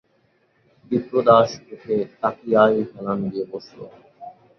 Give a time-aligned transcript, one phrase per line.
[0.91, 3.79] বিপ্রদাস উঠে তাকিয়ায় হেলান দিয়ে বসল।